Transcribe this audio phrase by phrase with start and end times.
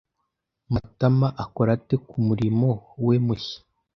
[0.73, 2.69] Matama akora ate kumurimo
[3.05, 3.59] we mushya?